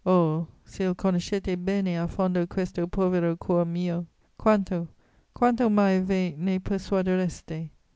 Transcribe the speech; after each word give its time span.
Oh! 0.03 0.47
se'l 0.65 0.95
conoscete 0.95 1.55
bene 1.63 1.95
a 1.99 2.07
fondo 2.07 2.43
questo 2.47 2.87
povero 2.87 3.37
cuor 3.37 3.67
mio, 3.67 4.07
quanto, 4.35 4.87
quanto 5.31 5.69
mai 5.69 6.01
ve 6.01 6.33
ne 6.39 6.59
persuadereste! 6.59 7.69